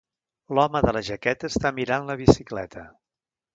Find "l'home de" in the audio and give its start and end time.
0.59-0.93